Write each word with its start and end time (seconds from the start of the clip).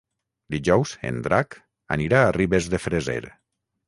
Dijous 0.53 0.93
en 1.09 1.19
Drac 1.27 1.57
anirà 1.97 2.21
a 2.23 2.31
Ribes 2.39 2.71
de 2.73 2.81
Freser. 2.87 3.19